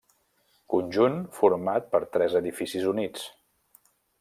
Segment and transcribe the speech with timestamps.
[0.73, 3.29] Conjunt format per tres edificis units.